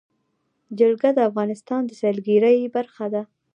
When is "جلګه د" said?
0.79-1.19